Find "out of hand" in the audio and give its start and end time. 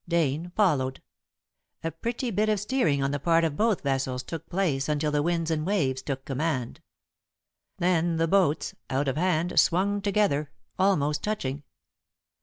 8.89-9.59